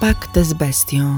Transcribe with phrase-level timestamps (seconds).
[0.00, 1.16] Pakt z bestią.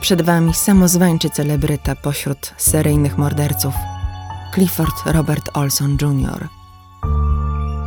[0.00, 3.74] Przed wami samozwańczy celebryta pośród seryjnych morderców
[4.54, 6.48] Clifford Robert Olson Jr.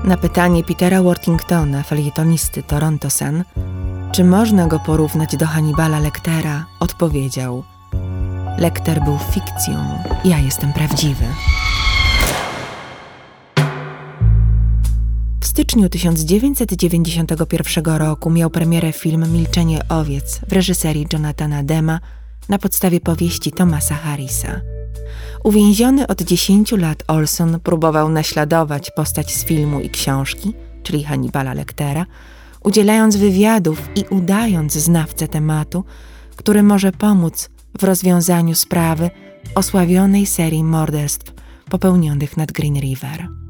[0.03, 3.43] Na pytanie Petera Worthingtona, felietonisty Toronto Sun,
[4.11, 7.63] czy można go porównać do Hannibala Lectera, odpowiedział:
[8.57, 11.26] Lecter był fikcją, ja jestem prawdziwy.
[15.55, 22.00] Styczniu 1991 roku miał premierę film Milczenie owiec w reżyserii Jonathana Dema
[22.50, 24.62] na podstawie powieści Thomasa Harrisa.
[25.44, 32.06] Uwięziony od 10 lat Olson próbował naśladować postać z filmu i książki, czyli Hannibala Lectera,
[32.64, 35.84] udzielając wywiadów i udając znawcę tematu,
[36.36, 39.09] który może pomóc w rozwiązaniu sprawy
[39.56, 41.34] osławionej serii morderstw
[41.70, 43.45] popełnionych nad Green River.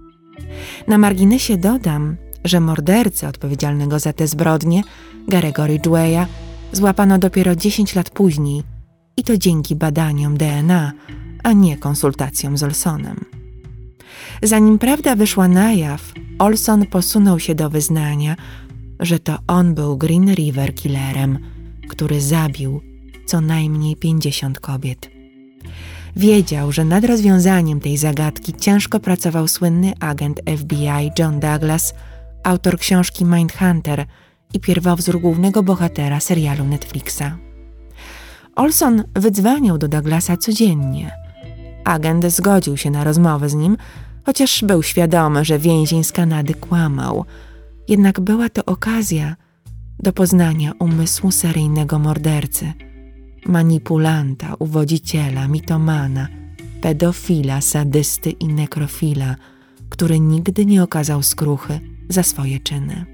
[0.87, 4.83] Na marginesie dodam, że mordercę odpowiedzialnego za te zbrodnie,
[5.27, 6.25] Garego Ridgwaya,
[6.71, 8.63] złapano dopiero 10 lat później
[9.17, 10.91] i to dzięki badaniom DNA,
[11.43, 13.25] a nie konsultacjom z Olsonem.
[14.43, 18.35] Zanim prawda wyszła na jaw, Olson posunął się do wyznania,
[18.99, 21.39] że to on był Green River killerem,
[21.89, 22.81] który zabił
[23.25, 25.14] co najmniej 50 kobiet.
[26.15, 31.93] Wiedział, że nad rozwiązaniem tej zagadki ciężko pracował słynny agent FBI John Douglas,
[32.43, 34.05] autor książki Mindhunter
[34.53, 37.37] i pierwowzór głównego bohatera serialu Netflixa.
[38.55, 41.11] Olson wydzwaniał do Douglasa codziennie.
[41.83, 43.77] Agent zgodził się na rozmowę z nim,
[44.25, 47.25] chociaż był świadomy, że więzień z Kanady kłamał.
[47.87, 49.35] Jednak była to okazja
[49.99, 52.73] do poznania umysłu seryjnego mordercy–
[53.45, 56.27] manipulanta, uwodziciela, mitomana,
[56.81, 59.35] pedofila, sadysty i nekrofila,
[59.89, 61.79] który nigdy nie okazał skruchy
[62.09, 63.05] za swoje czyny.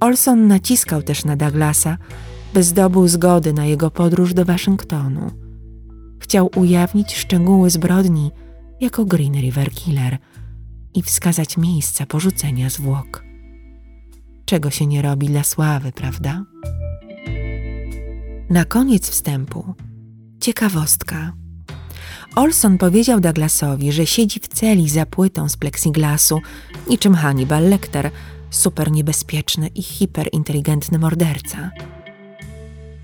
[0.00, 1.98] Olson naciskał też na Douglasa,
[2.54, 5.30] by zdobył zgody na jego podróż do Waszyngtonu.
[6.20, 8.30] Chciał ujawnić szczegóły zbrodni
[8.80, 10.18] jako Green River Killer
[10.94, 13.24] i wskazać miejsca porzucenia zwłok.
[14.44, 16.44] Czego się nie robi dla sławy, prawda?
[18.50, 19.74] Na koniec wstępu
[20.40, 21.32] ciekawostka.
[22.36, 26.40] Olson powiedział Douglasowi, że siedzi w celi za płytą z plexiglasu,
[26.90, 28.10] niczym Hannibal Lecter,
[28.50, 31.70] super niebezpieczny i hiperinteligentny morderca.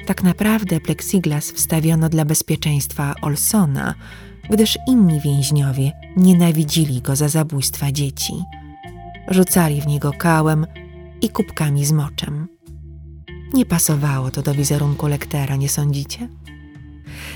[0.06, 3.94] Tak naprawdę plexiglas wstawiono dla bezpieczeństwa Olsona,
[4.50, 8.34] gdyż inni więźniowie nienawidzili go za zabójstwa dzieci.
[9.28, 10.66] Rzucali w niego kałem
[11.20, 12.48] i kubkami z moczem.
[13.55, 16.29] Nie pasowało to do wizerunku lektera, nie sądzicie?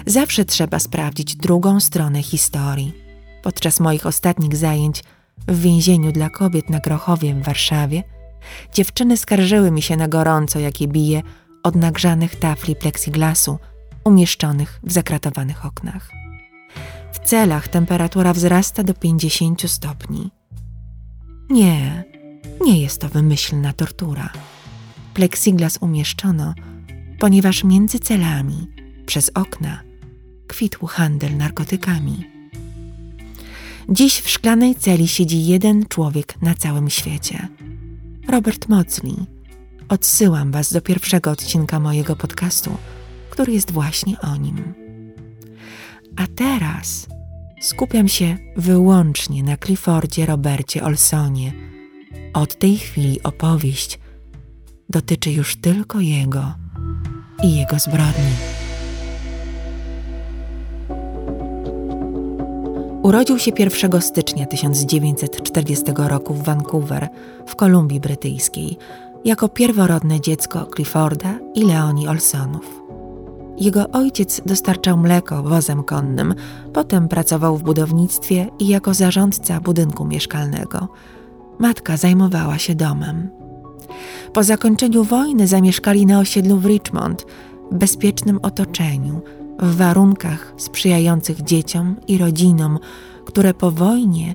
[0.07, 2.93] Zawsze trzeba sprawdzić drugą stronę historii.
[3.43, 5.05] Podczas moich ostatnich zajęć
[5.49, 8.03] w więzieniu dla kobiet na Grochowie w Warszawie
[8.75, 11.23] dziewczyny skarżyły mi się na gorąco, jakie bije
[11.63, 13.59] od nagrzanych tafli plexiglasu
[14.05, 16.11] umieszczonych w zakratowanych oknach.
[17.13, 20.31] W celach temperatura wzrasta do 50 stopni.
[21.51, 22.05] Nie,
[22.61, 24.33] nie jest to wymyślna tortura
[25.17, 26.55] plexiglas umieszczono,
[27.19, 28.67] ponieważ między celami,
[29.07, 29.83] przez okna,
[30.47, 32.25] kwitł handel narkotykami.
[33.89, 37.49] Dziś w szklanej celi siedzi jeden człowiek na całym świecie.
[38.29, 39.17] Robert Mocley.
[39.89, 42.77] Odsyłam Was do pierwszego odcinka mojego podcastu,
[43.31, 44.75] który jest właśnie o nim.
[46.17, 47.07] A teraz
[47.61, 51.53] skupiam się wyłącznie na Cliffordzie Robercie Olsonie.
[52.35, 53.99] Od tej chwili opowieść
[54.91, 56.55] dotyczy już tylko jego
[57.43, 58.33] i jego zbrodni.
[63.03, 67.09] Urodził się 1 stycznia 1940 roku w Vancouver,
[67.47, 68.79] w Kolumbii Brytyjskiej,
[69.25, 72.83] jako pierworodne dziecko Clifforda i Leoni Olsonów.
[73.59, 76.35] Jego ojciec dostarczał mleko wozem konnym,
[76.73, 80.89] potem pracował w budownictwie i jako zarządca budynku mieszkalnego.
[81.59, 83.36] Matka zajmowała się domem.
[84.33, 87.27] Po zakończeniu wojny zamieszkali na osiedlu w Richmond,
[87.71, 89.21] w bezpiecznym otoczeniu,
[89.59, 92.79] w warunkach sprzyjających dzieciom i rodzinom,
[93.25, 94.35] które po wojnie,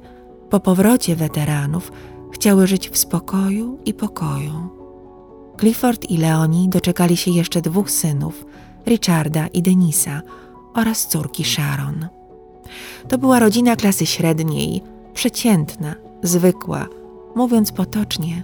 [0.49, 1.91] po powrocie weteranów,
[2.33, 4.69] chciały żyć w spokoju i pokoju.
[5.59, 8.45] Clifford i Leonie doczekali się jeszcze dwóch synów,
[8.87, 10.21] Richarda i Denisa
[10.73, 12.07] oraz córki Sharon.
[13.07, 14.81] To była rodzina klasy średniej,
[15.13, 16.87] przeciętna, zwykła,
[17.35, 18.43] mówiąc potocznie,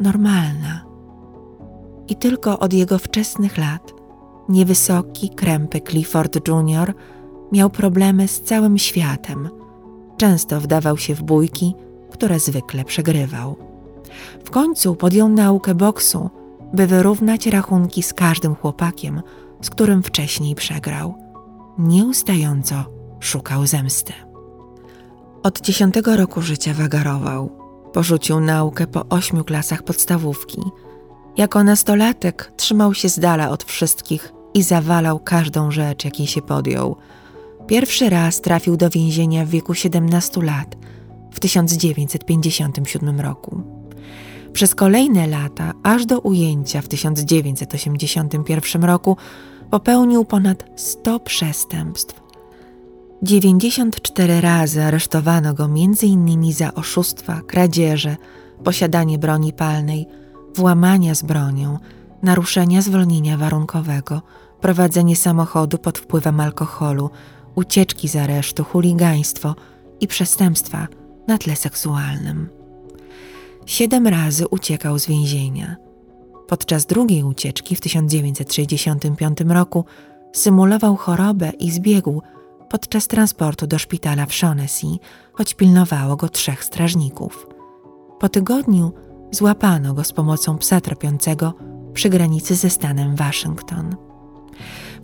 [0.00, 0.85] normalna.
[2.08, 3.96] I tylko od jego wczesnych lat
[4.48, 6.94] niewysoki, krępy Clifford Jr.
[7.52, 9.48] miał problemy z całym światem.
[10.16, 11.74] Często wdawał się w bójki,
[12.10, 13.56] które zwykle przegrywał.
[14.44, 16.30] W końcu podjął naukę boksu
[16.72, 19.22] by wyrównać rachunki z każdym chłopakiem,
[19.62, 21.14] z którym wcześniej przegrał.
[21.78, 22.84] Nieustająco
[23.20, 24.12] szukał zemsty.
[25.42, 27.50] Od dziesiątego roku życia wagarował.
[27.92, 30.62] Porzucił naukę po ośmiu klasach podstawówki.
[31.36, 36.96] Jako nastolatek trzymał się z dala od wszystkich i zawalał każdą rzecz, jakiej się podjął.
[37.66, 40.76] Pierwszy raz trafił do więzienia w wieku 17 lat
[41.32, 43.62] w 1957 roku.
[44.52, 49.16] Przez kolejne lata, aż do ujęcia w 1981 roku,
[49.70, 52.20] popełnił ponad 100 przestępstw.
[53.22, 56.52] 94 razy aresztowano go m.in.
[56.52, 58.16] za oszustwa, kradzieże,
[58.64, 60.06] posiadanie broni palnej,
[60.56, 61.78] włamania z bronią,
[62.22, 64.22] naruszenia zwolnienia warunkowego,
[64.60, 67.10] prowadzenie samochodu pod wpływem alkoholu,
[67.54, 69.54] ucieczki z aresztu, chuligaństwo
[70.00, 70.88] i przestępstwa
[71.28, 72.48] na tle seksualnym.
[73.66, 75.76] Siedem razy uciekał z więzienia.
[76.48, 79.84] Podczas drugiej ucieczki w 1965 roku
[80.32, 82.22] symulował chorobę i zbiegł
[82.70, 84.86] podczas transportu do szpitala w Shaughnessy,
[85.32, 87.46] choć pilnowało go trzech strażników.
[88.20, 88.92] Po tygodniu
[89.30, 91.54] złapano go z pomocą psa tropiącego
[91.94, 93.96] przy granicy ze stanem Waszyngton.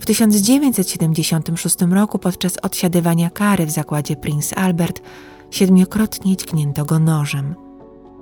[0.01, 5.03] W 1976 roku podczas odsiadywania kary w zakładzie Prince Albert
[5.51, 7.55] siedmiokrotnie dźgnięto go nożem.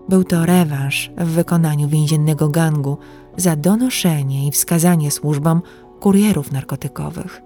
[0.09, 2.99] Był to rewanż w wykonaniu więziennego gangu
[3.37, 5.63] za donoszenie i wskazanie służbom
[6.01, 7.43] kurierów narkotykowych.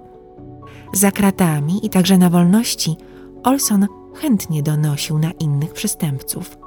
[0.95, 2.97] Za kratami i także na wolności
[3.45, 6.64] Olson chętnie donosił na innych przestępców.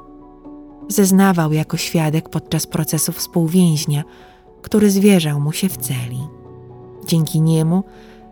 [0.88, 4.04] Zeznawał jako świadek podczas procesu współwięźnia,
[4.62, 6.19] który zwierzał mu się w celi.
[7.07, 7.84] Dzięki niemu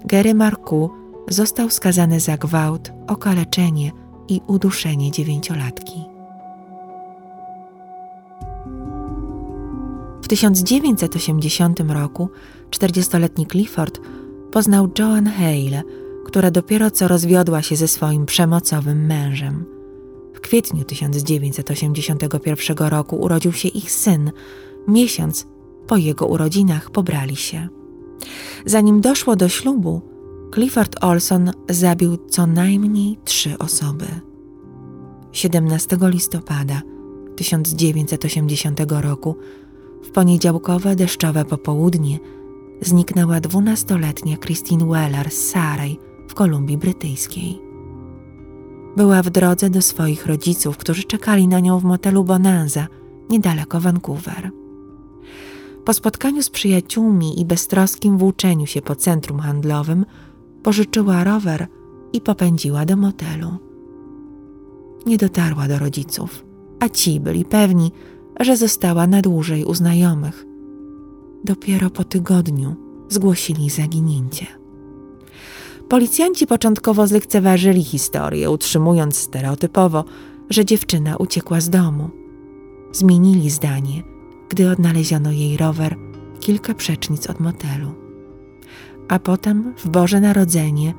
[0.05, 0.89] Gary Marku
[1.27, 3.91] został skazany za gwałt, okaleczenie
[4.27, 6.05] i uduszenie dziewięciolatki.
[10.21, 12.29] W 1980 roku
[12.69, 13.99] 40-letni Clifford
[14.51, 15.83] poznał Joan Hale,
[16.25, 19.74] która dopiero co rozwiodła się ze swoim przemocowym mężem.
[20.45, 24.31] Kwietniu 1981 roku urodził się ich syn.
[24.87, 25.47] Miesiąc
[25.87, 27.67] po jego urodzinach pobrali się.
[28.65, 30.01] Zanim doszło do ślubu,
[30.53, 34.05] Clifford Olson zabił co najmniej trzy osoby.
[35.31, 36.81] 17 listopada
[37.35, 39.35] 1980 roku,
[40.03, 42.19] w poniedziałkowe deszczowe popołudnie,
[42.81, 47.64] zniknęła dwunastoletnia Christine Weller z Sarej w Kolumbii Brytyjskiej.
[48.97, 52.87] Była w drodze do swoich rodziców, którzy czekali na nią w motelu Bonanza,
[53.29, 54.51] niedaleko Vancouver.
[55.85, 60.05] Po spotkaniu z przyjaciółmi i beztroskim włóczeniu się po centrum handlowym,
[60.63, 61.67] pożyczyła rower
[62.13, 63.49] i popędziła do motelu.
[65.05, 66.45] Nie dotarła do rodziców,
[66.79, 67.91] a ci byli pewni,
[68.39, 70.45] że została na dłużej u znajomych.
[71.43, 72.75] Dopiero po tygodniu
[73.09, 74.64] zgłosili zaginięcie.
[75.89, 80.05] Policjanci początkowo zlekceważyli historię, utrzymując stereotypowo,
[80.49, 82.09] że dziewczyna uciekła z domu.
[82.91, 84.03] Zmienili zdanie–
[84.49, 85.95] gdy odnaleziono jej rower
[86.39, 87.91] kilka przecznic od motelu.
[89.07, 90.93] A potem w Boże Narodzenie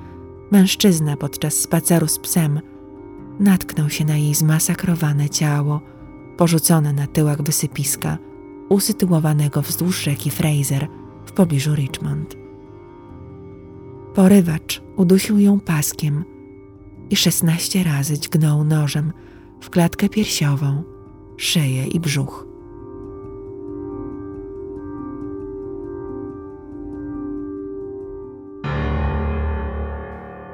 [0.50, 2.60] mężczyzna podczas spaceru z psem
[3.40, 5.80] natknął się na jej zmasakrowane ciało,
[6.36, 8.18] porzucone na tyłach wysypiska,
[8.68, 10.88] usytuowanego wzdłuż rzeki Fraser
[11.24, 12.45] w pobliżu Richmond.
[14.16, 16.24] Porywacz udusił ją paskiem
[17.10, 19.12] i szesnaście razy dźgnął nożem
[19.60, 20.82] w klatkę piersiową,
[21.36, 22.46] szyję i brzuch.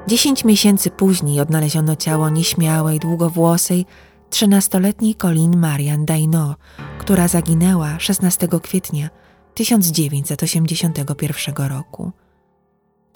[0.07, 3.85] Dziesięć miesięcy później odnaleziono ciało nieśmiałej, długowłosej,
[4.29, 6.55] trzynastoletniej Colin Marian Daino,
[6.97, 9.09] która zaginęła 16 kwietnia
[9.53, 12.11] 1981 roku.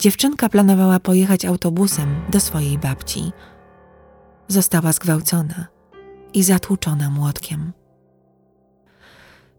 [0.00, 3.32] Dziewczynka planowała pojechać autobusem do swojej babci.
[4.48, 5.66] Została zgwałcona
[6.34, 7.72] i zatłuczona młotkiem.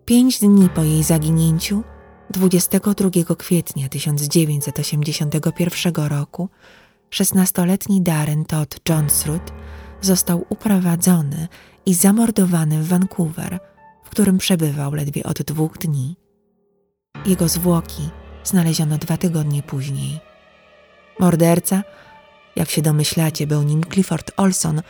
[0.05, 1.83] Pięć dni po jej zaginięciu,
[2.29, 6.49] 22 kwietnia 1981 roku,
[7.09, 9.51] Szesnastoletni Darren Todd Johnsrud
[10.01, 11.47] został uprowadzony
[11.85, 13.59] i zamordowany w Vancouver,
[14.03, 16.15] w którym przebywał ledwie od dwóch dni.
[17.25, 18.09] Jego zwłoki
[18.43, 20.28] znaleziono dwa tygodnie później.
[21.19, 21.83] Morderca,
[22.55, 24.81] jak się domyślacie, był nim Clifford Olson,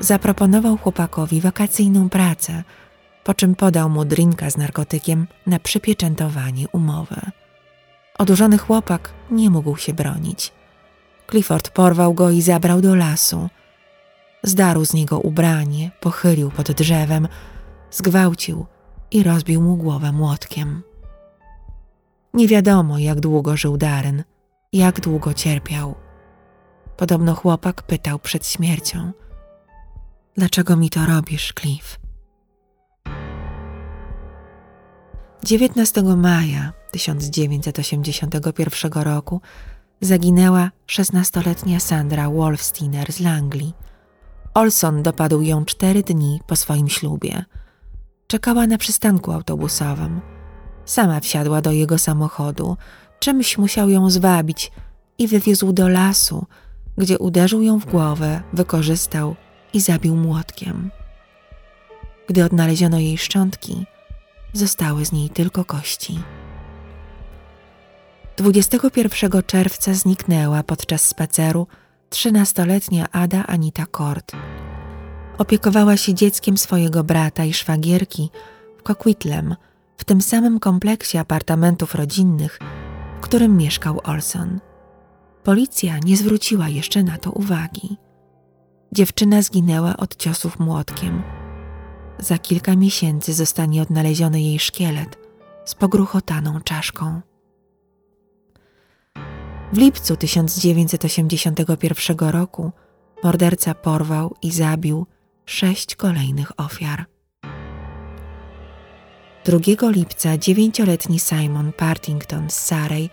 [0.00, 2.64] zaproponował chłopakowi wakacyjną pracę,
[3.24, 7.20] po czym podał mu drinka z narkotykiem na przypieczętowanie umowy.
[8.18, 10.52] Odurzony chłopak nie mógł się bronić–
[11.32, 13.48] Clifford porwał go i zabrał do lasu.
[14.42, 17.28] Zdarł z niego ubranie, pochylił pod drzewem,
[17.90, 18.66] zgwałcił
[19.10, 20.82] i rozbił mu głowę młotkiem.
[22.34, 24.24] Nie wiadomo, jak długo żył Darren,
[24.72, 25.94] jak długo cierpiał.
[26.96, 29.12] Podobno chłopak pytał przed śmiercią:
[30.36, 31.98] Dlaczego mi to robisz, Cliff?
[35.44, 39.40] 19 maja 1981 roku
[40.00, 43.72] zaginęła 16-letnia Sandra Wolfsteiner z Langley.
[44.54, 47.44] Olson dopadł ją cztery dni po swoim ślubie.
[48.26, 50.20] Czekała na przystanku autobusowym.
[50.84, 52.76] Sama wsiadła do jego samochodu,
[53.22, 54.72] czymś musiał ją zwabić
[55.18, 56.46] i wywiózł do lasu,
[56.98, 59.36] gdzie uderzył ją w głowę, wykorzystał
[59.72, 60.90] i zabił młotkiem.
[62.28, 63.86] Gdy odnaleziono jej szczątki,
[64.52, 66.18] zostały z niej tylko kości.
[68.36, 71.66] 21 czerwca zniknęła podczas spaceru
[72.10, 74.32] trzynastoletnia Ada Anita Kort.
[75.38, 78.30] Opiekowała się dzieckiem swojego brata i szwagierki
[78.78, 79.56] w Coquitlam,
[79.96, 82.58] w tym samym kompleksie apartamentów rodzinnych,
[83.22, 84.60] którym mieszkał Olson.
[85.44, 87.96] Policja nie zwróciła jeszcze na to uwagi.
[88.92, 91.22] Dziewczyna zginęła od ciosów młotkiem.
[92.18, 95.18] Za kilka miesięcy zostanie odnaleziony jej szkielet
[95.64, 97.20] z pogruchotaną czaszką.
[99.72, 102.72] W lipcu 1981 roku
[103.24, 105.06] morderca porwał i zabił
[105.44, 107.11] sześć kolejnych ofiar.
[109.44, 113.10] 2 lipca dziewięcioletni Simon Partington z Sarej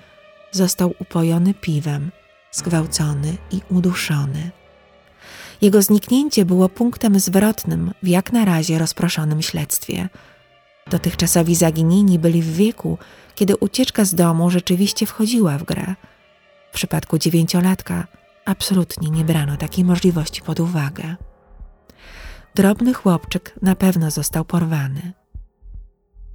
[0.51, 2.11] został upojony piwem,
[2.51, 4.51] zgwałcony i uduszony.
[5.61, 10.09] Jego zniknięcie było punktem zwrotnym w jak na razie rozproszonym śledztwie.
[10.89, 12.97] Dotychczasowi zaginieni byli w wieku,
[13.35, 15.95] kiedy ucieczka z domu rzeczywiście wchodziła w grę.
[16.71, 18.07] W przypadku dziewięciolatka
[18.45, 21.15] absolutnie nie brano takiej możliwości pod uwagę.
[22.55, 25.18] Drobny chłopczyk na pewno został porwany.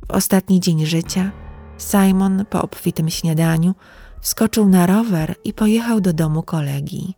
[0.08, 1.30] W ostatni dzień życia
[1.78, 3.75] Simon po obfitym śniadaniu
[4.20, 7.14] wskoczył na rower i pojechał do domu kolegi.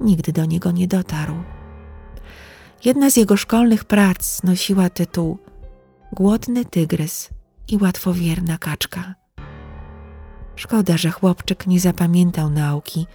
[0.00, 1.34] Nigdy do niego nie dotarł.
[2.84, 5.38] Jedna z jego szkolnych prac nosiła tytuł
[6.12, 7.30] Głodny tygrys
[7.68, 9.14] i łatwowierna kaczka.
[10.56, 13.06] Szkoda, że chłopczyk nie zapamiętał nauki,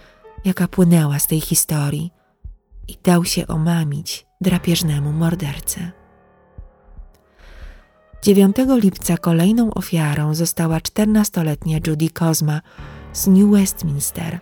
[0.44, 2.10] jaka płynęła z tej historii
[2.88, 5.90] i dał się omamić drapieżnemu mordercy.
[8.26, 12.60] 9 lipca kolejną ofiarą została 14-letnia Judy Kozma
[13.12, 14.38] z New Westminster,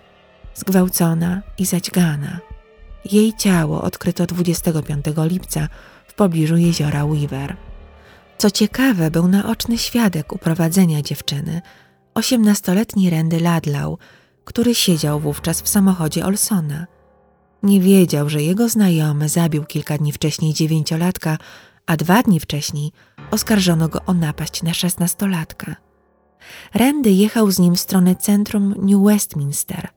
[0.54, 2.40] zgwałcona i zaćgana.
[3.04, 5.68] Jej ciało odkryto 25 lipca
[6.06, 7.56] w pobliżu jeziora Weaver.
[8.38, 11.62] Co ciekawe, był naoczny świadek uprowadzenia dziewczyny,
[12.14, 13.98] 18-letni Randy Ladlau,
[14.44, 16.86] który siedział wówczas w samochodzie Olsona.
[17.62, 21.38] Nie wiedział, że jego znajomy zabił kilka dni wcześniej dziewięciolatka,
[21.86, 22.92] a dwa dni wcześniej
[23.30, 25.76] oskarżono go o napaść na szesnastolatka.
[26.74, 29.88] Randy jechał z nim w stronę centrum New Westminster.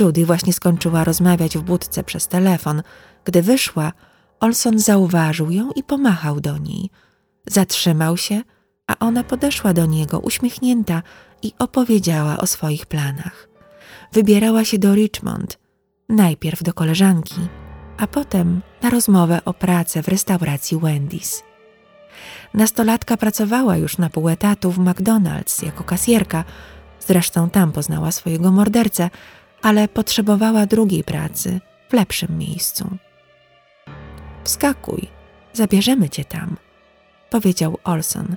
[0.00, 2.82] Judy właśnie skończyła rozmawiać w budce przez telefon.
[3.24, 3.92] Gdy wyszła,
[4.40, 6.90] Olson zauważył ją i pomachał do niej.
[7.46, 8.42] Zatrzymał się,
[8.86, 11.02] a ona podeszła do niego, uśmiechnięta,
[11.42, 13.48] i opowiedziała o swoich planach.
[14.12, 15.58] Wybierała się do Richmond,
[16.08, 17.40] najpierw do koleżanki,
[17.98, 21.42] a potem na rozmowę o pracę w restauracji Wendy's.
[22.54, 26.44] Nastolatka pracowała już na pół etatu w McDonald's jako kasjerka,
[27.00, 29.10] zresztą tam poznała swojego mordercę,
[29.62, 32.96] ale potrzebowała drugiej pracy w lepszym miejscu.
[34.44, 35.08] Wskakuj,
[35.52, 36.56] zabierzemy cię tam,
[37.30, 38.36] powiedział Olson,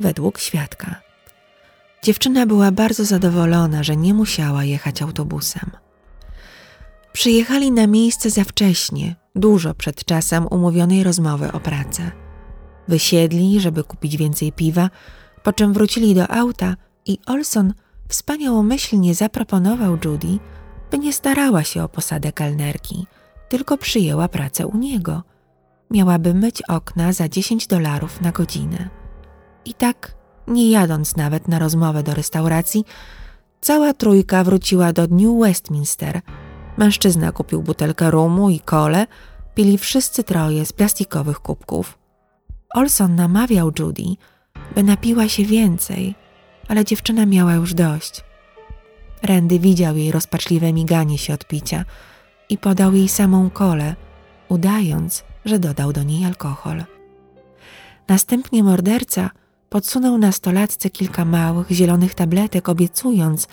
[0.00, 0.94] według świadka.
[2.02, 5.70] Dziewczyna była bardzo zadowolona, że nie musiała jechać autobusem.
[7.18, 12.10] Przyjechali na miejsce za wcześnie, dużo przed czasem umówionej rozmowy o pracę.
[12.88, 14.90] Wysiedli, żeby kupić więcej piwa,
[15.42, 17.74] po czym wrócili do auta i Olson
[18.08, 20.38] wspaniałomyślnie zaproponował Judy,
[20.90, 23.06] by nie starała się o posadę kelnerki,
[23.48, 25.22] tylko przyjęła pracę u niego.
[25.90, 28.88] Miałaby myć okna za 10 dolarów na godzinę.
[29.64, 30.14] I tak,
[30.46, 32.84] nie jadąc nawet na rozmowę do restauracji,
[33.60, 36.20] cała trójka wróciła do New Westminster.
[36.78, 39.06] Mężczyzna kupił butelkę rumu i kole,
[39.54, 41.98] pili wszyscy troje z plastikowych kubków.
[42.74, 44.04] Olson namawiał Judy,
[44.74, 46.14] by napiła się więcej,
[46.68, 48.24] ale dziewczyna miała już dość.
[49.22, 51.84] Randy widział jej rozpaczliwe miganie się od picia
[52.48, 53.96] i podał jej samą kolę,
[54.48, 56.84] udając, że dodał do niej alkohol.
[58.08, 59.30] Następnie morderca
[59.68, 63.48] podsunął nastolatce kilka małych, zielonych tabletek, obiecując,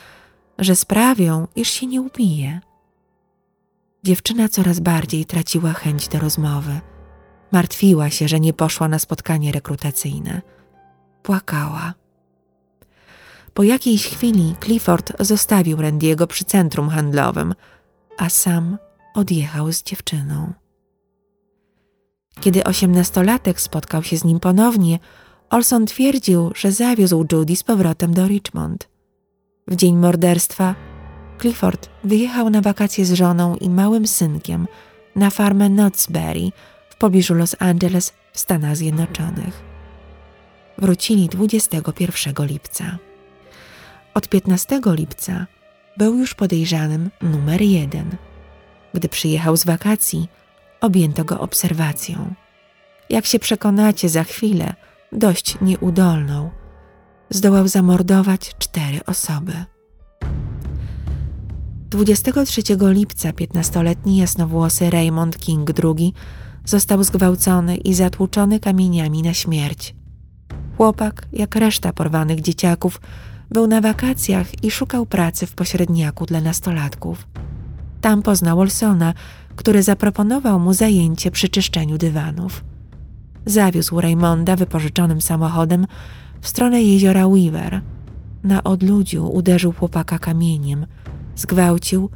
[0.60, 2.62] że sprawią, iż się nie upije.
[4.06, 6.80] Dziewczyna coraz bardziej traciła chęć do rozmowy.
[7.52, 10.42] Martwiła się, że nie poszła na spotkanie rekrutacyjne.
[11.24, 11.94] Płakała.
[13.54, 17.54] Po jakiejś chwili Clifford zostawił Randiego przy centrum handlowym,
[18.18, 18.78] a sam
[19.14, 20.54] odjechał z dziewczyną.
[22.40, 25.00] Kiedy osiemnastolatek spotkał się z nim ponownie,
[25.50, 28.90] Olson twierdził, że zawiózł Judy z powrotem do Richmond.
[29.68, 30.76] W dzień morderstwa
[31.42, 34.68] Clifford wyjechał na wakacje z żoną i małym synkiem
[35.16, 36.52] na farmę Knott's Berry
[36.90, 39.64] w pobliżu Los Angeles w Stanach Zjednoczonych.
[40.78, 42.98] Wrócili 21 lipca.
[44.14, 45.46] Od 15 lipca
[45.98, 48.18] był już podejrzanym numer jeden.
[48.94, 50.30] Gdy przyjechał z wakacji,
[50.82, 52.34] objęto go obserwacją.
[53.10, 54.74] Jak się przekonacie za chwilę,
[55.12, 56.50] dość nieudolną.
[57.30, 59.66] Zdołał zamordować cztery osoby.
[61.96, 66.14] 23 lipca 15-letni jasnowłosy Raymond King II
[66.66, 69.96] został zgwałcony i zatłuczony kamieniami na śmierć.
[70.78, 73.02] Chłopak, jak reszta porwanych dzieciaków,
[73.52, 77.28] był na wakacjach i szukał pracy w pośredniaku dla nastolatków.
[78.02, 79.14] Tam poznał Olsona,
[79.56, 82.64] który zaproponował mu zajęcie przy czyszczeniu dywanów.
[83.46, 85.88] Zawiózł Raymonda wypożyczonym samochodem
[86.42, 87.82] w stronę jeziora Weaver.
[88.44, 90.86] Na odludziu uderzył chłopaka kamieniem,
[91.36, 92.10] zgwałcił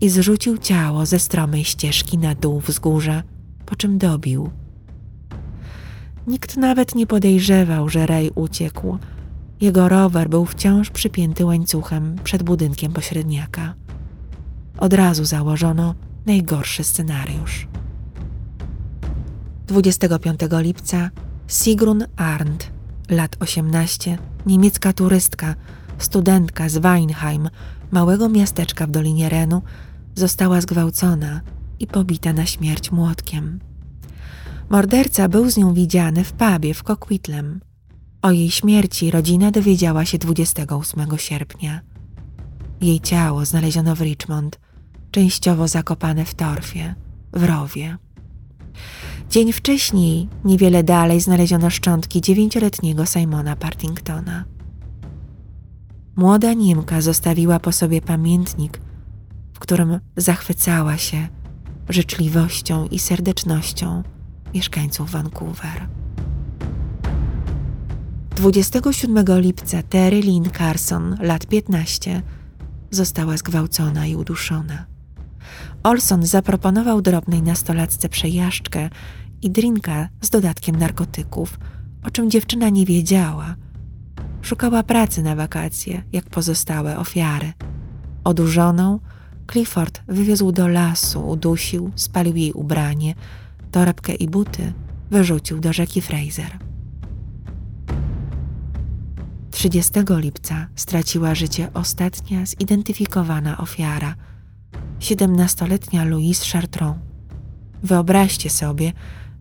[0.00, 3.22] i zrzucił ciało ze stromej ścieżki na dół wzgórza,
[3.66, 4.50] po czym dobił.
[6.26, 8.98] Nikt nawet nie podejrzewał, że Ray uciekł.
[9.60, 13.74] Jego rower był wciąż przypięty łańcuchem przed budynkiem pośredniaka.
[14.78, 15.94] Od razu założono
[16.26, 17.68] najgorszy scenariusz.
[19.66, 21.10] 25 lipca
[21.48, 22.70] Sigrun Arndt,
[23.10, 25.54] lat 18, niemiecka turystka,
[25.98, 27.48] studentka z Weinheim,
[27.94, 29.62] małego miasteczka w Dolinie Renu,
[30.14, 31.40] została zgwałcona
[31.80, 33.60] i pobita na śmierć młotkiem.
[34.68, 37.60] Morderca był z nią widziany w pubie w Coquitlam.
[38.22, 41.80] O jej śmierci rodzina dowiedziała się 28 sierpnia.
[42.80, 44.60] Jej ciało znaleziono w Richmond,
[45.10, 46.94] częściowo zakopane w torfie,
[47.32, 47.96] w rowie.
[49.30, 54.53] Dzień wcześniej, niewiele dalej, znaleziono szczątki dziewięcioletniego Simona Partingtona.
[56.16, 58.80] Młoda Niemka zostawiła po sobie pamiętnik,
[59.54, 61.28] w którym zachwycała się
[61.88, 64.02] życzliwością i serdecznością
[64.54, 65.88] mieszkańców Vancouver.
[68.36, 72.22] 27 lipca Terry Lynn Carson, lat 15,
[72.90, 74.86] została zgwałcona i uduszona.
[75.82, 78.90] Olson zaproponował drobnej nastolatce przejażdżkę
[79.42, 81.58] i drinka z dodatkiem narkotyków,
[82.02, 83.56] o czym dziewczyna nie wiedziała.
[84.44, 87.52] Szukała pracy na wakacje, jak pozostałe ofiary.
[88.24, 89.00] Odurzoną
[89.52, 93.14] Clifford wywiózł do lasu, udusił, spalił jej ubranie,
[93.70, 94.72] torebkę i buty
[95.10, 96.58] wyrzucił do rzeki Fraser.
[99.50, 104.14] 30 lipca straciła życie ostatnia zidentyfikowana ofiara,
[104.98, 106.98] siedemnastoletnia Louise Chartron.
[107.82, 108.92] Wyobraźcie sobie,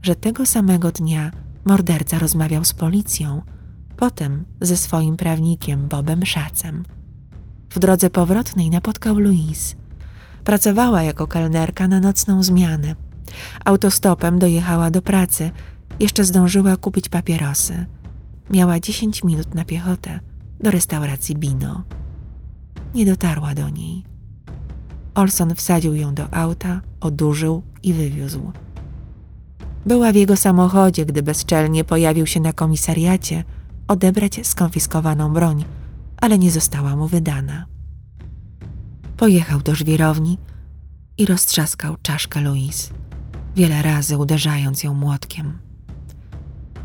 [0.01, 1.31] że tego samego dnia
[1.65, 3.41] morderca rozmawiał z policją,
[4.03, 6.83] potem ze swoim prawnikiem Bobem Szacem.
[7.69, 9.75] W drodze powrotnej napotkał Louise.
[10.43, 12.95] Pracowała jako kelnerka na nocną zmianę.
[13.65, 15.51] Autostopem dojechała do pracy,
[15.99, 17.85] jeszcze zdążyła kupić papierosy.
[18.49, 20.19] Miała dziesięć minut na piechotę
[20.59, 21.83] do restauracji Bino.
[22.95, 24.03] Nie dotarła do niej.
[25.15, 28.51] Olson wsadził ją do auta, odurzył i wywiózł.
[29.85, 33.43] Była w jego samochodzie, gdy bezczelnie pojawił się na komisariacie
[33.87, 35.65] odebrać skonfiskowaną broń,
[36.17, 37.65] ale nie została mu wydana.
[39.17, 40.37] Pojechał do żwirowni
[41.17, 42.93] i roztrzaskał czaszkę Louise,
[43.55, 45.59] wiele razy uderzając ją młotkiem.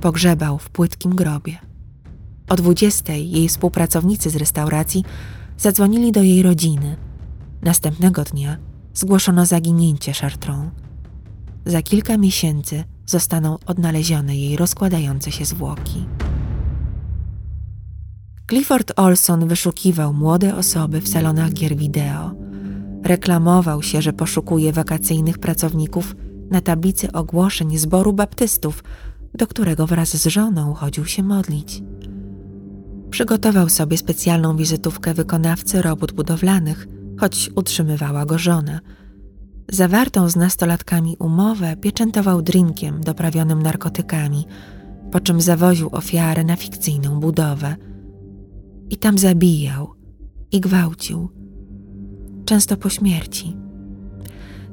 [0.01, 1.59] Pogrzebał w płytkim grobie.
[2.49, 5.05] O dwudziestej jej współpracownicy z restauracji
[5.59, 6.97] zadzwonili do jej rodziny.
[7.63, 8.57] Następnego dnia
[8.95, 10.71] zgłoszono zaginięcie Chartron.
[11.67, 16.05] Za kilka miesięcy zostaną odnalezione jej rozkładające się zwłoki.
[18.49, 22.35] Clifford Olson wyszukiwał młode osoby w salonach gier wideo.
[23.05, 26.17] Reklamował się, że poszukuje wakacyjnych pracowników
[26.51, 28.85] na tablicy ogłoszeń zboru baptystów,
[29.35, 31.83] do którego wraz z żoną chodził się modlić.
[33.11, 36.87] Przygotował sobie specjalną wizytówkę wykonawcy robót budowlanych,
[37.21, 38.81] choć utrzymywała go żona.
[39.69, 44.47] Zawartą z nastolatkami umowę pieczętował drinkiem doprawionym narkotykami,
[45.13, 47.77] po czym zawoził ofiarę na fikcyjną budowę–
[48.91, 49.95] i tam zabijał
[50.53, 51.29] i gwałcił,
[52.45, 53.57] często po śmierci.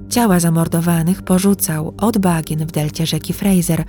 [0.10, 3.84] Ciała zamordowanych porzucał od bagien w delcie rzeki Fraser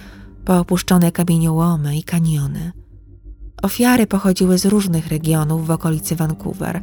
[0.44, 2.72] po opuszczone kamieniołomy i kaniony.
[3.62, 6.82] Ofiary pochodziły z różnych regionów w okolicy Vancouver.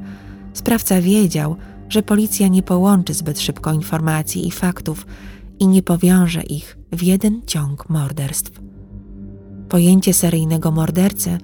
[0.54, 1.56] Sprawca wiedział,
[1.90, 5.06] że policja nie połączy zbyt szybko informacji i faktów
[5.60, 8.62] i nie powiąże ich w jeden ciąg morderstw.
[9.70, 11.38] Pojęcie seryjnego mordercy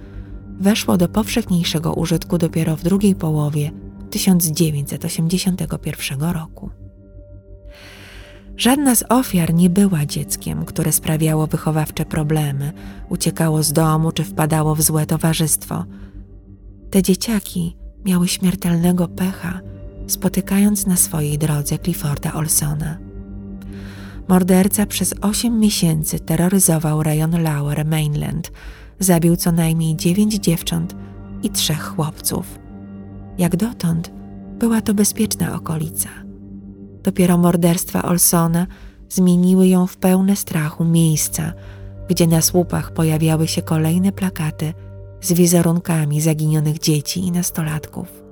[0.60, 3.72] weszło do powszechniejszego użytku dopiero w drugiej połowie
[4.10, 6.70] 1981 roku.
[8.58, 12.74] Żadna z ofiar nie była dzieckiem, które sprawiało wychowawcze problemy,
[13.10, 15.86] uciekało z domu czy wpadało w złe towarzystwo.
[16.90, 19.60] Te dzieciaki miały śmiertelnego pecha,
[20.08, 22.98] spotykając na swojej drodze Clifforda Olsona.
[24.28, 28.52] Morderca przez osiem miesięcy terroryzował rejon Lower Mainland,
[29.00, 30.96] zabił co najmniej dziewięć dziewcząt
[31.44, 32.60] i trzech chłopców.
[33.38, 34.12] Jak dotąd
[34.60, 36.10] była to bezpieczna okolica–
[37.04, 38.68] Dopiero morderstwa Olsona
[39.10, 41.54] zmieniły ją w pełne strachu miejsca,
[42.10, 44.74] gdzie na słupach pojawiały się kolejne plakaty
[45.22, 48.24] z wizerunkami zaginionych dzieci i nastolatków.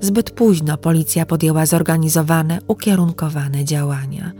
[0.00, 4.32] Zbyt późno policja podjęła zorganizowane, ukierunkowane działania.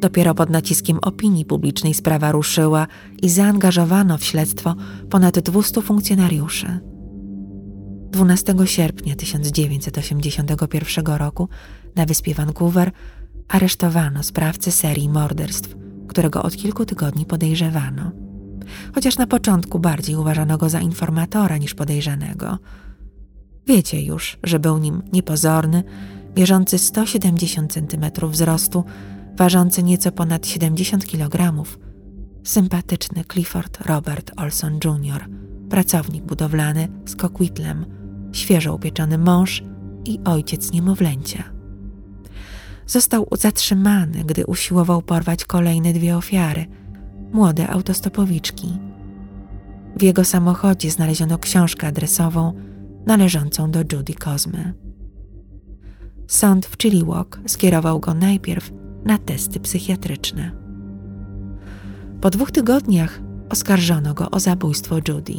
[0.00, 2.86] Dopiero pod naciskiem opinii publicznej sprawa ruszyła
[3.22, 4.74] i zaangażowano w śledztwo
[5.10, 6.80] ponad 200 funkcjonariuszy.
[8.10, 11.48] 12 sierpnia 1981 roku
[11.96, 12.90] na wyspie Vancouver
[13.48, 15.76] aresztowano sprawcę serii morderstw,
[16.08, 18.10] którego od kilku tygodni podejrzewano.
[18.94, 22.58] Chociaż na początku bardziej uważano go za informatora niż podejrzanego.
[23.66, 25.84] Wiecie już, że był nim niepozorny,
[26.36, 28.84] mierzący 170 cm wzrostu,
[29.38, 31.64] ważący nieco ponad 70 kg,
[32.44, 35.28] sympatyczny Clifford Robert Olson Jr.,
[35.70, 37.86] pracownik budowlany z Coquitlam,
[38.32, 39.62] świeżo upieczony mąż
[40.04, 41.58] i ojciec niemowlęcia
[42.88, 46.66] został zatrzymany, gdy usiłował porwać kolejne dwie ofiary
[47.32, 48.78] młode autostopowiczki.
[49.96, 52.52] W jego samochodzie znaleziono książkę adresową
[53.06, 54.74] należącą do Judy Kozmy.
[56.26, 58.72] Sąd w Chilliwack skierował go najpierw
[59.04, 60.52] na testy psychiatryczne.
[62.20, 65.34] Po dwóch tygodniach oskarżono go o zabójstwo Judy.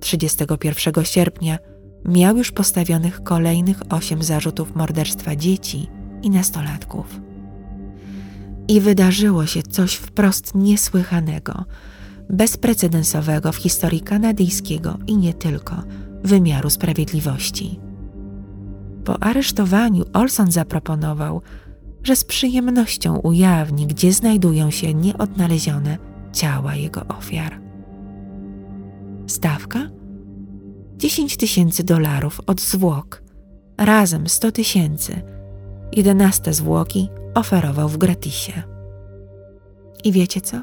[0.00, 1.58] 31 sierpnia
[2.04, 5.88] miał już postawionych kolejnych osiem zarzutów morderstwa dzieci
[6.22, 7.20] i nastolatków.
[8.68, 11.64] I wydarzyło się coś wprost niesłychanego,
[12.30, 15.82] bezprecedensowego w historii kanadyjskiego i nie tylko
[16.24, 17.80] wymiaru sprawiedliwości.
[19.04, 21.42] Po aresztowaniu Olson zaproponował,
[22.04, 25.98] że z przyjemnością ujawni, gdzie znajdują się nieodnalezione
[26.32, 27.60] ciała jego ofiar.
[29.26, 29.78] Stawka?
[30.96, 33.22] 10 tysięcy dolarów od zwłok,
[33.78, 35.22] razem 100 tysięcy
[35.92, 38.62] jedenaste zwłoki oferował w gratisie.
[40.04, 40.62] I wiecie co?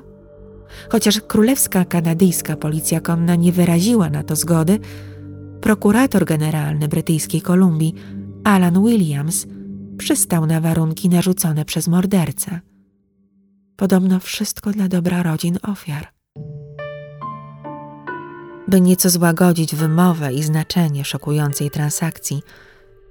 [0.89, 4.79] Chociaż królewska kanadyjska policja konna nie wyraziła na to zgody,
[5.61, 7.93] prokurator generalny brytyjskiej Kolumbii
[8.43, 9.47] Alan Williams
[10.01, 12.59] przystał na warunki narzucone przez mordercę.
[13.75, 16.07] Podobno wszystko dla dobra rodzin ofiar.
[18.67, 22.41] By nieco złagodzić wymowę i znaczenie szokującej transakcji,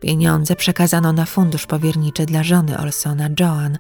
[0.01, 3.79] Pieniądze przekazano na fundusz powierniczy dla żony Olsona, Joan,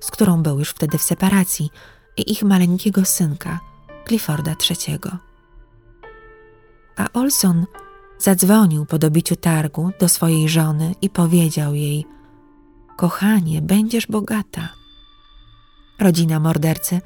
[0.00, 1.70] z którą był już wtedy w separacji,
[2.16, 3.60] i ich maleńkiego synka,
[4.08, 4.98] Clifforda III.
[6.96, 7.66] A Olson
[8.18, 12.13] zadzwonił po dobiciu targu do swojej żony i powiedział jej:
[12.96, 14.68] Kochanie, będziesz bogata.
[15.98, 17.00] Rodzina mordercy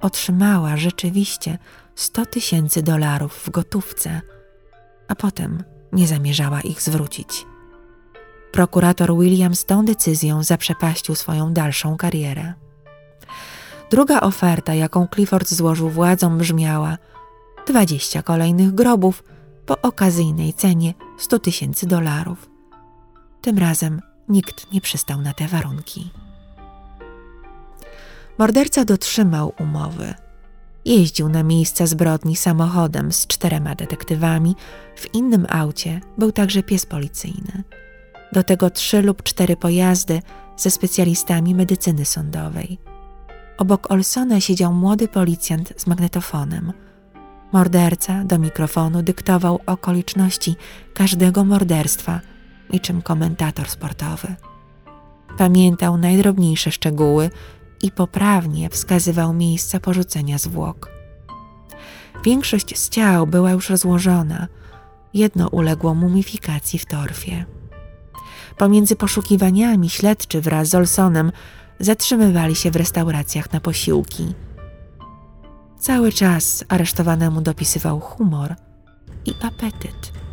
[0.00, 1.58] otrzymała rzeczywiście
[1.94, 4.20] 100 tysięcy dolarów w gotówce,
[5.08, 7.46] a potem nie zamierzała ich zwrócić.
[8.52, 12.54] Prokurator Williams tą decyzją zaprzepaścił swoją dalszą karierę.
[13.90, 16.98] Druga oferta, jaką Clifford złożył władzom, brzmiała:
[17.66, 19.24] 20 kolejnych grobów
[19.66, 22.50] po okazyjnej cenie 100 tysięcy dolarów.
[23.40, 26.10] Tym razem nikt nie przystał na te warunki.
[28.38, 30.14] Morderca dotrzymał umowy.
[30.84, 34.56] Jeździł na miejsca zbrodni samochodem z czterema detektywami,
[34.96, 37.64] w innym aucie był także pies policyjny
[38.34, 40.22] do tego trzy lub cztery pojazdy
[40.56, 42.78] ze specjalistami medycyny sądowej.
[43.58, 46.72] Obok Olsona siedział młody policjant z magnetofonem.
[47.52, 50.56] Morderca do mikrofonu dyktował okoliczności
[50.94, 52.20] każdego morderstwa,
[52.72, 54.34] niczym komentator sportowy.
[55.38, 57.30] Pamiętał najdrobniejsze szczegóły
[57.82, 60.90] i poprawnie wskazywał miejsca porzucenia zwłok.
[62.24, 64.48] Większość z ciał była już rozłożona,
[65.14, 67.44] jedno uległo mumifikacji w torfie.
[68.58, 71.32] Pomiędzy poszukiwaniami śledczy wraz z Olsonem
[71.80, 74.34] zatrzymywali się w restauracjach na posiłki.
[75.78, 78.54] Cały czas aresztowanemu dopisywał humor
[79.26, 80.23] i apetyt.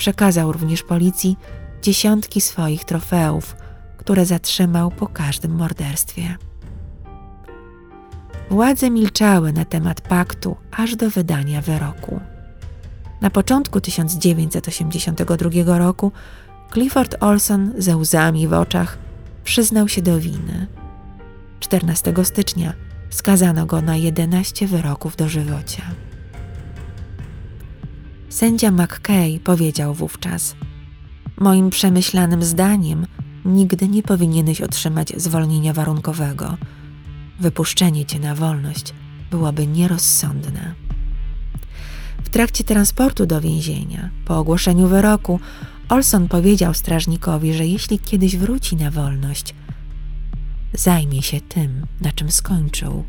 [0.00, 1.36] Przekazał również policji
[1.82, 3.56] dziesiątki swoich trofeów,
[3.96, 6.36] które zatrzymał po każdym morderstwie.
[8.50, 12.20] Władze milczały na temat paktu aż do wydania wyroku.
[13.20, 16.12] Na początku 1982 roku
[16.72, 18.98] Clifford Olson ze łzami w oczach
[19.44, 20.66] przyznał się do winy.
[21.60, 22.72] 14 stycznia
[23.10, 25.82] skazano go na 11 wyroków dożywocia.
[28.30, 30.56] Sędzia McKay powiedział wówczas:
[31.36, 33.06] Moim przemyślanym zdaniem,
[33.44, 36.56] nigdy nie powinieneś otrzymać zwolnienia warunkowego.
[37.40, 38.94] Wypuszczenie cię na wolność
[39.30, 40.74] byłoby nierozsądne.
[42.24, 45.40] W trakcie transportu do więzienia, po ogłoszeniu wyroku,
[45.88, 49.54] Olson powiedział strażnikowi, że jeśli kiedyś wróci na wolność,
[50.72, 53.04] zajmie się tym, na czym skończył.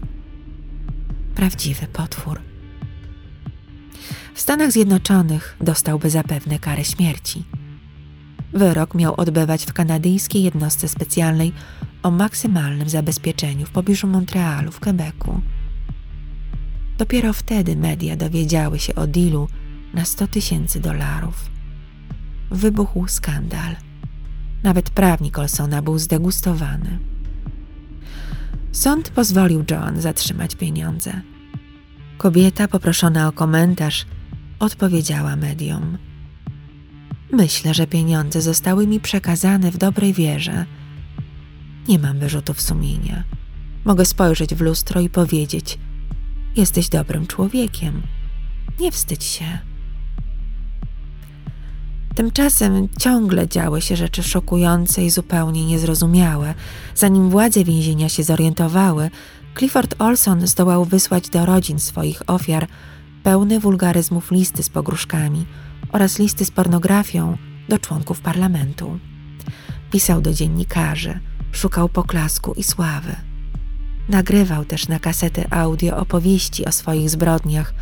[1.36, 2.50] Prawdziwy potwór.
[4.33, 7.43] W Stanach Zjednoczonych dostałby zapewne karę śmierci.
[8.53, 11.53] Wyrok miał odbywać w kanadyjskiej jednostce specjalnej
[12.03, 15.41] o maksymalnym zabezpieczeniu w pobliżu Montrealu w Quebecu.
[16.97, 19.47] Dopiero wtedy media dowiedziały się o dealu
[19.93, 21.49] na 100 tysięcy dolarów.
[22.51, 23.75] Wybuchł skandal.
[24.63, 26.99] Nawet prawnik Olsona był zdegustowany.
[28.71, 31.21] Sąd pozwolił Joan zatrzymać pieniądze.
[32.21, 34.05] Kobieta, poproszona o komentarz,
[34.60, 35.97] odpowiedziała mediom.
[37.31, 40.65] Myślę, że pieniądze zostały mi przekazane w dobrej wierze.
[41.88, 43.23] Nie mam wyrzutów sumienia.
[43.86, 45.79] Mogę spojrzeć w lustro i powiedzieć:
[46.55, 48.01] Jesteś dobrym człowiekiem.
[48.79, 49.60] Nie wstydź się.
[52.15, 56.53] Tymczasem ciągle działy się rzeczy szokujące i zupełnie niezrozumiałe.
[56.95, 59.10] Zanim władze więzienia się zorientowały,
[59.57, 62.67] Clifford Olson zdołał wysłać do rodzin swoich ofiar
[63.23, 65.45] pełne wulgaryzmów listy z pogróżkami
[65.91, 67.37] oraz listy z pornografią
[67.69, 68.99] do członków parlamentu.
[69.91, 71.19] Pisał do dziennikarzy,
[71.51, 73.15] szukał poklasku i sławy.
[74.09, 77.73] Nagrywał też na kasety audio opowieści o swoich zbrodniach,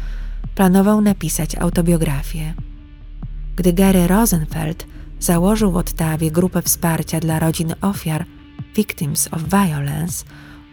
[0.56, 2.54] planował napisać autobiografię.
[3.56, 4.88] Gdy Gary Rosenfeld
[5.20, 8.26] założył w Ottawie grupę wsparcia dla rodzin ofiar
[8.76, 10.26] Victims of Violence,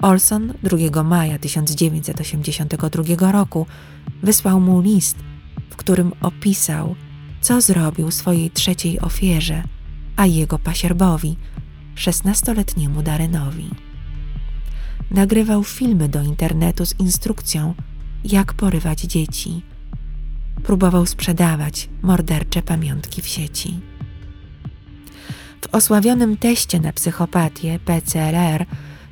[0.02, 3.66] Olson 2 maja 1982 roku
[4.22, 5.16] wysłał mu list,
[5.70, 6.94] w którym opisał,
[7.40, 9.62] co zrobił swojej trzeciej ofierze,
[10.16, 11.36] a jego pasierbowi,
[11.96, 13.70] 16-letniemu Darynowi.
[15.10, 17.74] Nagrywał filmy do internetu z instrukcją,
[18.24, 19.62] jak porywać dzieci.
[20.62, 23.80] Próbował sprzedawać mordercze pamiątki w sieci.
[25.60, 28.66] W osławionym teście na psychopatię PCRR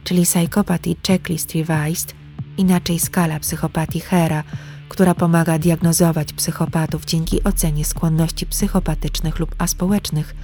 [0.05, 2.15] czyli Psychopathy Checklist Revised,
[2.57, 4.45] inaczej skala psychopatii Hera,
[4.89, 10.35] która pomaga diagnozować psychopatów dzięki ocenie skłonności psychopatycznych lub aspołecznych,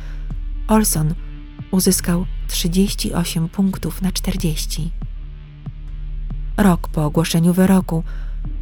[0.68, 1.14] Olson
[1.70, 4.90] uzyskał 38 punktów na 40.
[6.56, 8.02] Rok po ogłoszeniu wyroku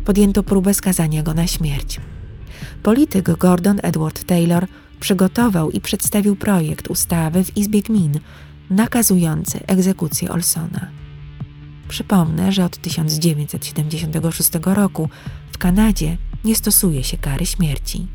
[0.05, 2.01] podjęto próbę skazania go na śmierć.
[2.83, 4.67] Polityk Gordon Edward Taylor
[5.01, 8.21] przygotował i przedstawił projekt ustawy w Izbie Gmin,
[8.71, 10.89] nakazujący egzekucję Olsona.
[11.89, 15.09] Przypomnę, że od 1976 roku
[15.53, 18.07] w Kanadzie nie stosuje się kary śmierci.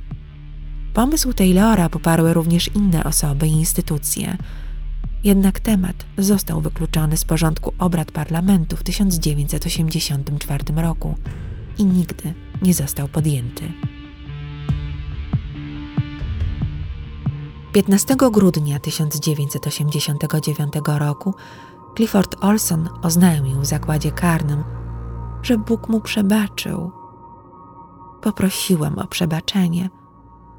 [0.93, 4.37] Pomysł Taylora poparły również inne osoby i instytucje.
[5.23, 11.15] Jednak temat został wykluczony z porządku obrad parlamentu w 1984 roku
[11.77, 13.63] i nigdy nie został podjęty.
[17.73, 21.33] 15 grudnia 1989 roku
[21.95, 24.63] Clifford Olson oznajmił w zakładzie karnym,
[25.41, 26.91] że Bóg mu przebaczył.
[28.21, 29.89] Poprosiłem o przebaczenie,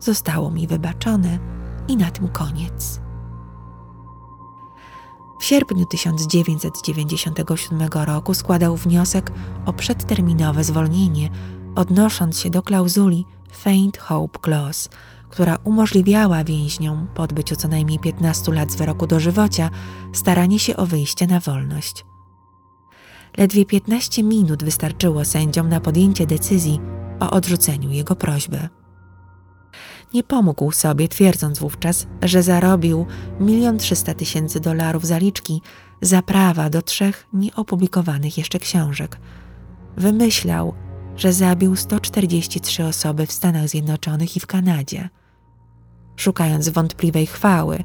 [0.01, 1.39] zostało mi wybaczone
[1.89, 3.01] i na tym koniec.
[5.41, 9.33] W sierpniu 1997 roku składał wniosek
[9.67, 11.31] o przedterminowe zwolnienie,
[11.75, 14.89] odnosząc się do klauzuli Faint Hope Clause–
[15.35, 19.71] która umożliwiała więźniom po odbyciu co najmniej 15 lat z wyroku dożywocia
[20.13, 22.05] staranie się o wyjście na wolność.
[23.37, 26.81] Ledwie 15 minut wystarczyło sędziom na podjęcie decyzji
[27.21, 28.69] o odrzuceniu jego prośby.
[30.15, 33.07] Nie pomógł sobie, twierdząc wówczas, że zarobił
[33.41, 35.63] 1 300 tysięcy dolarów zaliczki
[36.03, 39.19] za prawa do trzech nieopublikowanych jeszcze książek.
[39.97, 40.75] Wymyślał,
[41.17, 45.09] że zabił 143 osoby w Stanach Zjednoczonych i w Kanadzie
[46.17, 47.85] szukając wątpliwej chwały,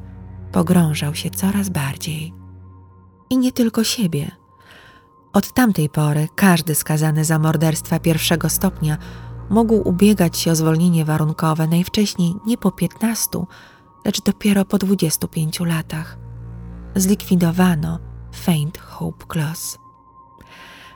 [0.51, 2.33] pogrążał się coraz bardziej.
[3.29, 4.31] I nie tylko siebie.
[5.33, 8.97] Od tamtej pory każdy skazany za morderstwa pierwszego stopnia
[9.49, 13.29] mógł ubiegać się o zwolnienie warunkowe najwcześniej nie po 15,
[14.05, 16.17] lecz dopiero po 25 latach.
[16.95, 17.99] Zlikwidowano
[18.35, 19.77] Faint Hope Clause.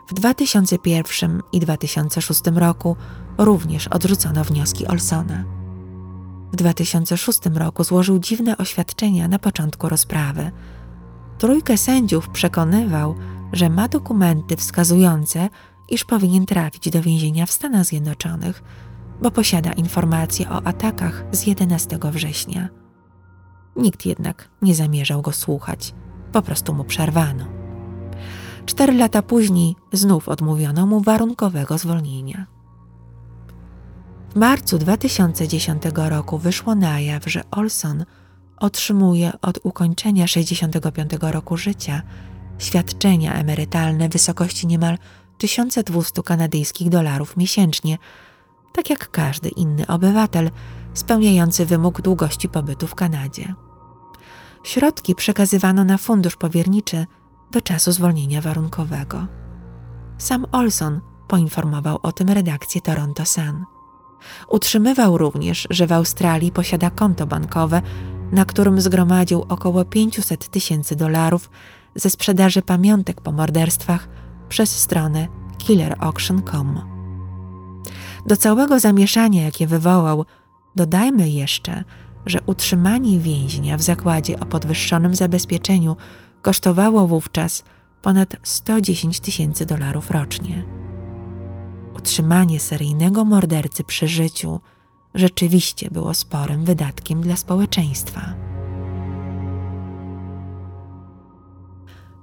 [0.08, 2.96] W 2001 i 2006 roku
[3.38, 5.63] również odrzucono wnioski Olsona.
[6.54, 10.52] W 2006 roku złożył dziwne oświadczenia na początku rozprawy.
[11.38, 13.16] Trójkę sędziów przekonywał,
[13.54, 15.50] że ma dokumenty wskazujące,
[15.90, 18.64] iż powinien trafić do więzienia w Stanach Zjednoczonych,
[19.22, 22.70] bo posiada informacje o atakach z 11 września.
[23.76, 25.94] Nikt jednak nie zamierzał go słuchać,
[26.32, 27.46] po prostu mu przerwano.
[28.66, 32.53] Cztery lata później znów odmówiono mu warunkowego zwolnienia.
[34.34, 38.06] W marcu 2010 roku wyszło na jaw, że Olson
[38.58, 42.02] otrzymuje od ukończenia 65 roku życia
[42.58, 44.98] świadczenia emerytalne w wysokości niemal
[45.38, 47.98] 1200 kanadyjskich dolarów miesięcznie,
[48.74, 50.52] tak jak każdy inny obywatel
[50.94, 53.54] spełniający wymóg długości pobytu w Kanadzie.
[54.64, 57.06] Środki przekazywano na fundusz powierniczy
[57.52, 59.28] do czasu zwolnienia warunkowego.
[60.18, 63.73] Sam Olson poinformował o tym redakcję Toronto Sun.
[64.50, 67.82] Utrzymywał również, że w Australii posiada konto bankowe,
[68.32, 71.50] na którym zgromadził około 500 tysięcy dolarów
[71.96, 74.08] ze sprzedaży pamiątek po morderstwach
[74.50, 76.82] przez stronę killerauction.com.
[78.26, 80.26] Do całego zamieszania, jakie wywołał,
[80.76, 81.84] dodajmy jeszcze,
[82.26, 85.96] że utrzymanie więźnia w zakładzie o podwyższonym zabezpieczeniu
[86.42, 87.64] kosztowało wówczas
[88.02, 90.83] ponad 110 tysięcy dolarów rocznie.
[91.96, 94.60] Utrzymanie seryjnego mordercy przy życiu
[95.14, 98.34] rzeczywiście było sporym wydatkiem dla społeczeństwa.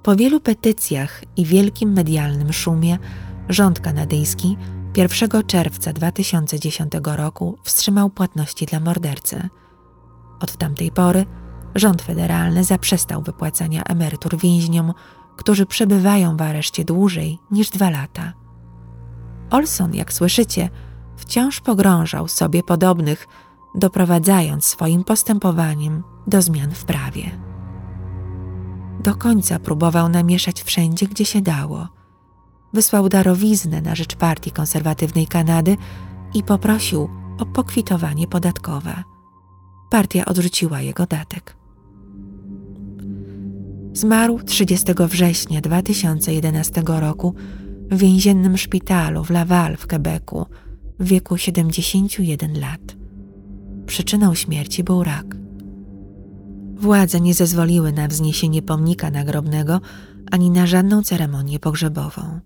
[0.03, 2.97] Po wielu petycjach i wielkim medialnym szumie
[3.49, 4.57] rząd kanadyjski
[4.97, 9.49] 1 czerwca 2010 roku wstrzymał płatności dla mordercy.
[10.39, 11.25] Od tamtej pory
[11.75, 14.93] rząd federalny zaprzestał wypłacania emerytur więźniom,
[15.37, 18.40] którzy przebywają w areszcie dłużej niż dwa lata.
[19.51, 20.69] Olson, jak słyszycie,
[21.17, 23.27] wciąż pogrążał sobie podobnych,
[23.75, 27.31] doprowadzając swoim postępowaniem do zmian w prawie.
[29.03, 31.87] Do końca próbował namieszać wszędzie, gdzie się dało.
[32.73, 35.77] Wysłał darowiznę na rzecz Partii Konserwatywnej Kanady
[36.33, 37.09] i poprosił
[37.39, 39.03] o pokwitowanie podatkowe.
[39.89, 41.55] Partia odrzuciła jego datek.
[43.93, 47.35] Zmarł 30 września 2011 roku
[47.91, 50.45] w więziennym szpitalu w Laval w Quebecu
[50.99, 52.95] w wieku 71 lat.
[53.85, 55.37] Przyczyną śmierci był rak.
[56.75, 59.81] Władze nie zezwoliły na wzniesienie pomnika nagrobnego
[60.31, 62.39] ani na żadną ceremonię pogrzebową.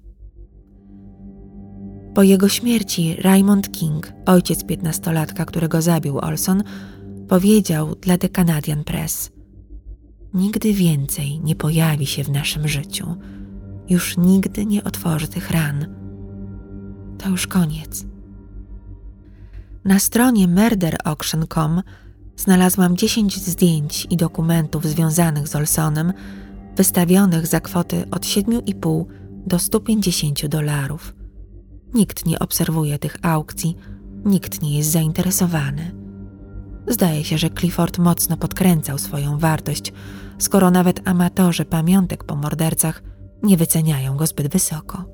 [2.13, 6.63] Po jego śmierci Raymond King, ojciec piętnastolatka, którego zabił Olson,
[7.27, 9.31] powiedział dla The Canadian Press:
[10.33, 13.15] Nigdy więcej nie pojawi się w naszym życiu.
[13.89, 15.85] Już nigdy nie otworzy tych ran.
[17.17, 18.05] To już koniec.
[19.85, 21.81] Na stronie murderauction.com
[22.37, 26.13] znalazłam 10 zdjęć i dokumentów związanych z Olsonem,
[26.75, 29.05] wystawionych za kwoty od 7,5
[29.45, 31.15] do 150 dolarów.
[31.93, 33.77] Nikt nie obserwuje tych aukcji,
[34.25, 35.91] nikt nie jest zainteresowany.
[36.87, 39.93] Zdaje się, że Clifford mocno podkręcał swoją wartość,
[40.37, 43.03] skoro nawet amatorzy pamiątek po mordercach
[43.45, 45.05] nie wyceniają go zbyt wysoko.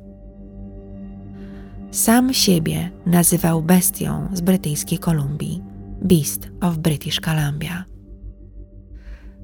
[1.91, 5.63] Sam siebie nazywał bestią z brytyjskiej Kolumbii,
[6.01, 7.85] Beast of British Columbia.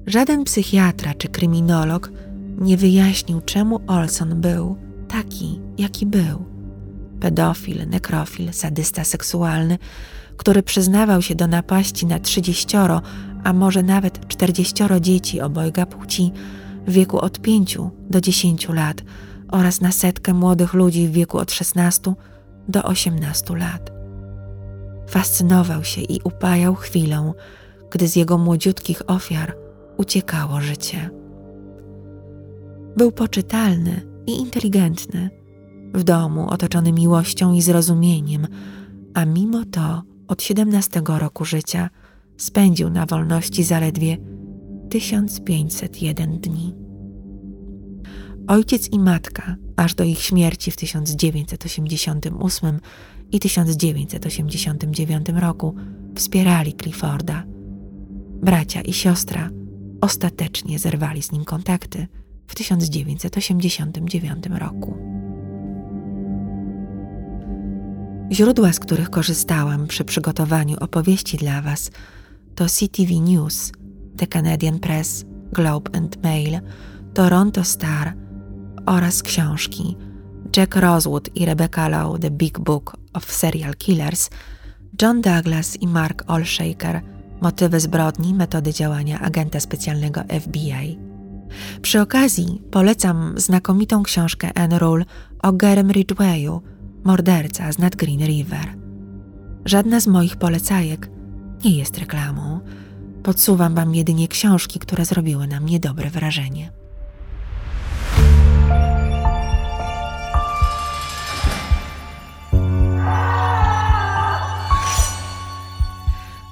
[0.06, 2.12] Żaden psychiatra czy kryminolog
[2.58, 4.76] nie wyjaśnił, czemu Olson był
[5.08, 6.44] taki, jaki był.
[7.20, 9.78] Pedofil, nekrofil, sadysta seksualny,
[10.36, 13.02] który przyznawał się do napaści na trzydzieścioro,
[13.44, 16.32] a może nawet czterdzieścioro dzieci obojga płci
[16.88, 19.02] w wieku od pięciu do dziesięciu lat
[19.48, 22.14] oraz na setkę młodych ludzi w wieku od szesnastu
[22.68, 23.90] do osiemnastu lat.
[25.08, 27.34] Fascynował się i upajał chwilą,
[27.90, 29.56] gdy z jego młodziutkich ofiar
[29.96, 31.10] uciekało życie.
[32.96, 35.30] Był poczytalny i inteligentny,
[35.94, 38.46] w domu otoczony miłością i zrozumieniem,
[39.14, 41.90] a mimo to od 17 roku życia
[42.36, 44.16] spędził na wolności zaledwie
[44.88, 46.74] 1501 dni.
[48.46, 52.80] Ojciec i matka, aż do ich śmierci w 1988
[53.32, 55.74] i 1989 roku,
[56.14, 57.44] wspierali Clifforda.
[58.42, 59.50] Bracia i siostra
[60.00, 62.06] ostatecznie zerwali z nim kontakty
[62.46, 64.96] w 1989 roku.
[68.32, 71.90] Źródła, z których korzystałam przy przygotowaniu opowieści dla Was,
[72.54, 73.72] to CTV News,
[74.18, 76.60] The Canadian Press, Globe and Mail,
[77.14, 78.14] Toronto Star
[78.86, 79.96] oraz książki
[80.56, 84.30] Jack Rosewood i Rebecca Lowe The Big Book of Serial Killers,
[85.02, 87.02] John Douglas i Mark Olshaker
[87.40, 90.98] Motywy zbrodni, metody działania agenta specjalnego FBI.
[91.82, 95.04] Przy okazji polecam znakomitą książkę Anne Rule
[95.42, 96.62] o Garem Ridgewayu,
[97.04, 98.74] morderca z Nad Green River.
[99.64, 101.10] Żadna z moich polecajek
[101.64, 102.60] nie jest reklamą.
[103.28, 106.72] Podsuwam wam jedynie książki, które zrobiły na mnie dobre wrażenie.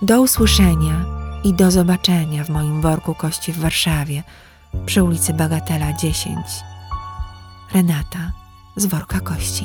[0.02, 1.04] Do usłyszenia
[1.44, 4.22] i do zobaczenia w moim worku kości w Warszawie
[4.86, 6.36] przy ulicy Bagatela 10.
[7.72, 8.32] Renata
[8.76, 9.64] z worka kości.